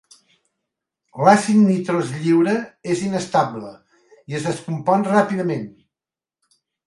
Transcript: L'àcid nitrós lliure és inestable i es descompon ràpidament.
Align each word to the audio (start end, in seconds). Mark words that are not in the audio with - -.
L'àcid 1.25 1.59
nitrós 1.65 2.13
lliure 2.21 2.55
és 2.95 3.03
inestable 3.09 3.71
i 4.33 4.39
es 4.41 4.49
descompon 4.49 5.05
ràpidament. 5.11 5.69